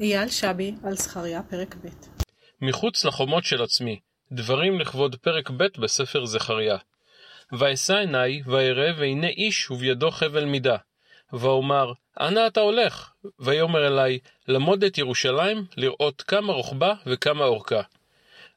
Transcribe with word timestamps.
אייל 0.00 0.28
שבי 0.28 0.74
על 0.84 0.96
זכריה, 0.96 1.42
פרק 1.42 1.74
ב'. 1.74 1.88
מחוץ 2.60 3.04
לחומות 3.04 3.44
של 3.44 3.62
עצמי, 3.62 4.00
דברים 4.32 4.80
לכבוד 4.80 5.16
פרק 5.16 5.50
ב' 5.50 5.66
בספר 5.78 6.24
זכריה. 6.26 6.76
ואשא 7.52 7.94
עיניי, 7.94 8.42
ואראה, 8.46 8.90
והנה 8.98 9.26
איש 9.26 9.70
ובידו 9.70 10.10
חבל 10.10 10.44
מידה. 10.44 10.76
ואומר, 11.32 11.92
אנה 12.20 12.46
אתה 12.46 12.60
הולך? 12.60 13.10
ויאמר 13.40 13.86
אלי, 13.86 14.18
למוד 14.48 14.84
את 14.84 14.98
ירושלים, 14.98 15.64
לראות 15.76 16.22
כמה 16.22 16.52
רוחבה 16.52 16.94
וכמה 17.06 17.44
אורכה. 17.44 17.80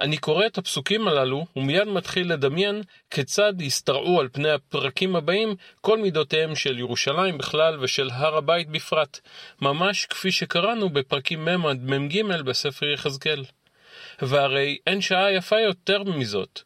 אני 0.00 0.16
קורא 0.16 0.46
את 0.46 0.58
הפסוקים 0.58 1.08
הללו, 1.08 1.46
ומיד 1.56 1.88
מתחיל 1.88 2.32
לדמיין 2.32 2.82
כיצד 3.10 3.60
ישתרעו 3.60 4.20
על 4.20 4.28
פני 4.32 4.50
הפרקים 4.50 5.16
הבאים 5.16 5.54
כל 5.80 5.98
מידותיהם 5.98 6.54
של 6.54 6.78
ירושלים 6.78 7.38
בכלל 7.38 7.78
ושל 7.80 8.10
הר 8.12 8.36
הבית 8.36 8.68
בפרט, 8.68 9.20
ממש 9.60 10.06
כפי 10.06 10.32
שקראנו 10.32 10.90
בפרקים 10.90 11.44
מ' 11.44 11.66
עד 11.66 11.82
מ"ג 11.82 12.22
בספר 12.22 12.86
יחזקאל. 12.86 13.44
והרי 14.22 14.78
אין 14.86 15.00
שעה 15.00 15.32
יפה 15.32 15.60
יותר 15.60 16.02
מזאת. 16.02 16.60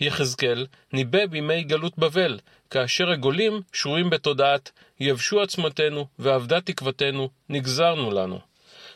יחזקאל 0.00 0.66
ניבא 0.92 1.26
בימי 1.26 1.62
גלות 1.62 1.98
בבל, 1.98 2.38
כאשר 2.70 3.10
הגולים 3.10 3.60
שרויים 3.72 4.10
בתודעת 4.10 4.70
יבשו 5.00 5.42
עצמותינו 5.42 6.06
ואבדה 6.18 6.60
תקוותנו, 6.60 7.30
נגזרנו 7.48 8.10
לנו. 8.10 8.40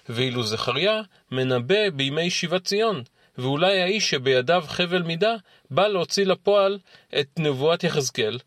ואילו 0.08 0.42
זכריה 0.42 1.00
מנבא 1.30 1.90
בימי 1.90 2.30
שיבת 2.30 2.64
ציון, 2.64 3.02
ואולי 3.38 3.82
האיש 3.82 4.10
שבידיו 4.10 4.64
חבל 4.66 5.02
מידה 5.02 5.34
בא 5.70 5.88
להוציא 5.88 6.26
לפועל 6.26 6.78
את 7.20 7.28
נבואת 7.38 7.84
יחזקאל, 7.84 8.38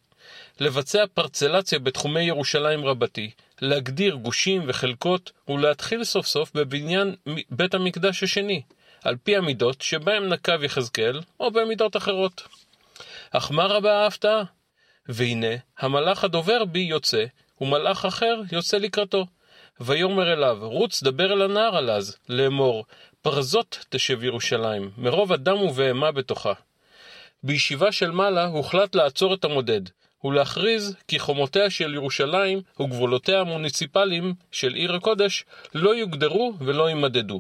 לבצע 0.59 1.03
פרצלציה 1.13 1.79
בתחומי 1.79 2.23
ירושלים 2.23 2.85
רבתי, 2.85 3.31
להגדיר 3.61 4.15
גושים 4.15 4.63
וחלקות 4.67 5.31
ולהתחיל 5.47 6.03
סוף 6.03 6.25
סוף 6.25 6.51
בבניין 6.53 7.15
בית 7.49 7.73
המקדש 7.73 8.23
השני, 8.23 8.61
על 9.03 9.15
פי 9.23 9.35
המידות 9.35 9.81
שבהם 9.81 10.29
נקב 10.29 10.63
יחזקאל 10.63 11.21
או 11.39 11.51
במידות 11.51 11.97
אחרות. 11.97 12.47
אך 13.31 13.51
מה 13.51 13.65
רבה 13.65 14.03
ההפתעה? 14.03 14.43
והנה, 15.07 15.55
המלאך 15.77 16.23
הדובר 16.23 16.65
בי 16.65 16.79
יוצא, 16.79 17.25
ומלאך 17.61 18.05
אחר 18.05 18.41
יוצא 18.51 18.77
לקראתו. 18.77 19.25
ויאמר 19.79 20.33
אליו, 20.33 20.57
רוץ 20.61 21.03
דבר 21.03 21.33
אל 21.33 21.41
הנער 21.41 21.77
הלז, 21.77 22.17
לאמור, 22.29 22.85
פרזות 23.21 23.85
תשב 23.89 24.23
ירושלים, 24.23 24.91
מרוב 24.97 25.31
אדם 25.31 25.61
ובהמה 25.61 26.11
בתוכה. 26.11 26.53
בישיבה 27.43 27.91
של 27.91 28.11
מעלה 28.11 28.45
הוחלט 28.45 28.95
לעצור 28.95 29.33
את 29.33 29.45
המודד, 29.45 29.81
ולהכריז 30.23 30.95
כי 31.07 31.19
חומותיה 31.19 31.69
של 31.69 31.93
ירושלים 31.93 32.61
וגבולותיה 32.79 33.39
המוניציפליים 33.39 34.33
של 34.51 34.73
עיר 34.73 34.95
הקודש 34.95 35.45
לא 35.73 35.95
יוגדרו 35.95 36.53
ולא 36.59 36.89
יימדדו. 36.89 37.39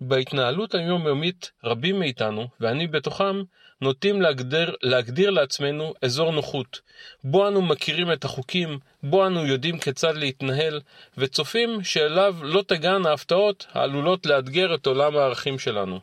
בהתנהלות 0.00 0.74
היומיומית 0.74 1.50
רבים 1.64 1.98
מאיתנו, 1.98 2.48
ואני 2.60 2.86
בתוכם, 2.86 3.42
נוטים 3.80 4.22
להגדיר, 4.22 4.74
להגדיר 4.82 5.30
לעצמנו 5.30 5.94
אזור 6.02 6.32
נוחות, 6.32 6.80
בו 7.24 7.48
אנו 7.48 7.62
מכירים 7.62 8.12
את 8.12 8.24
החוקים, 8.24 8.78
בו 9.02 9.26
אנו 9.26 9.46
יודעים 9.46 9.78
כיצד 9.78 10.16
להתנהל, 10.16 10.80
וצופים 11.18 11.84
שאליו 11.84 12.36
לא 12.42 12.62
תגענה 12.66 13.10
ההפתעות 13.10 13.66
העלולות 13.72 14.26
לאתגר 14.26 14.74
את 14.74 14.86
עולם 14.86 15.16
הערכים 15.16 15.58
שלנו. 15.58 16.00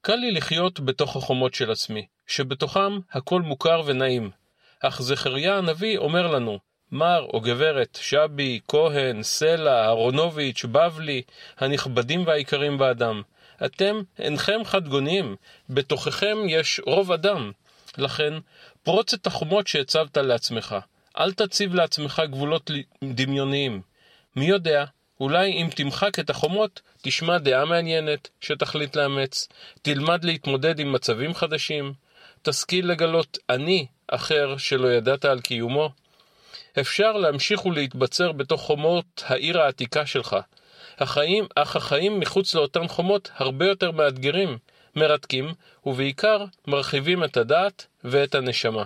קל 0.00 0.14
לי 0.14 0.30
לחיות 0.30 0.80
בתוך 0.80 1.16
החומות 1.16 1.54
של 1.54 1.70
עצמי, 1.70 2.06
שבתוכם 2.26 2.98
הכל 3.12 3.42
מוכר 3.42 3.82
ונעים. 3.86 4.30
אך 4.80 5.02
זכריה 5.02 5.58
הנביא 5.58 5.98
אומר 5.98 6.26
לנו, 6.26 6.58
מר 6.92 7.26
או 7.32 7.40
גברת, 7.40 7.98
שבי, 8.02 8.60
כהן, 8.68 9.22
סלע, 9.22 9.84
אהרונוביץ', 9.84 10.64
בבלי, 10.64 11.22
הנכבדים 11.58 12.26
והיקרים 12.26 12.78
באדם. 12.78 13.22
אתם 13.64 14.00
אינכם 14.18 14.60
חדגוניים, 14.64 15.36
בתוככם 15.70 16.36
יש 16.48 16.80
רוב 16.86 17.12
אדם. 17.12 17.52
לכן, 17.98 18.34
פרוץ 18.82 19.14
את 19.14 19.26
החומות 19.26 19.66
שהצבת 19.66 20.16
לעצמך. 20.16 20.76
אל 21.18 21.32
תציב 21.32 21.74
לעצמך 21.74 22.22
גבולות 22.30 22.70
דמיוניים. 23.04 23.82
מי 24.36 24.46
יודע, 24.46 24.84
אולי 25.20 25.52
אם 25.52 25.68
תמחק 25.74 26.18
את 26.18 26.30
החומות, 26.30 26.80
תשמע 27.02 27.38
דעה 27.38 27.64
מעניינת 27.64 28.28
שתחליט 28.40 28.96
לאמץ, 28.96 29.48
תלמד 29.82 30.24
להתמודד 30.24 30.78
עם 30.78 30.92
מצבים 30.92 31.34
חדשים, 31.34 31.92
תשכיל 32.42 32.90
לגלות 32.90 33.38
אני 33.50 33.86
אחר 34.08 34.56
שלא 34.56 34.88
ידעת 34.88 35.24
על 35.24 35.40
קיומו. 35.40 35.90
אפשר 36.80 37.12
להמשיך 37.12 37.66
ולהתבצר 37.66 38.32
בתוך 38.32 38.62
חומות 38.62 39.24
העיר 39.26 39.60
העתיקה 39.60 40.06
שלך. 40.06 40.36
החיים, 40.98 41.46
אך 41.54 41.76
החיים 41.76 42.20
מחוץ 42.20 42.54
לאותן 42.54 42.88
חומות 42.88 43.30
הרבה 43.36 43.66
יותר 43.66 43.90
מאתגרים, 43.90 44.58
מרתקים, 44.96 45.54
ובעיקר 45.86 46.44
מרחיבים 46.66 47.24
את 47.24 47.36
הדעת 47.36 47.86
ואת 48.04 48.34
הנשמה. 48.34 48.84